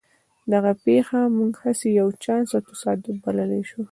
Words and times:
دغه 0.53 0.71
پېښه 0.85 1.19
موږ 1.37 1.53
هسې 1.63 1.87
یو 1.99 2.07
چانس 2.23 2.49
او 2.57 2.61
تصادف 2.69 3.15
بللای 3.23 3.63
شو 3.69 3.81